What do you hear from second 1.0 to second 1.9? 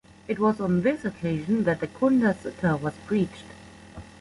occasion that the